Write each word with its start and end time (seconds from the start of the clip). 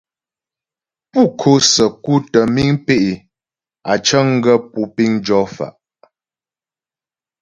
Pú 1.11 1.21
ko'o 1.39 1.57
səku 1.73 2.13
tə́ 2.31 2.45
miŋ 2.55 2.69
pé' 2.85 3.21
á 3.91 3.93
cəŋ 4.05 4.27
gaə́ 4.43 4.59
pú 4.71 4.79
piŋ 4.95 5.11
jɔ 5.25 5.39
fa'. 5.55 5.75